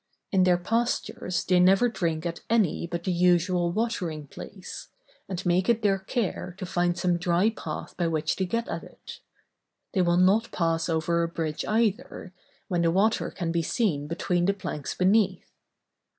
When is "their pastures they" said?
0.45-1.59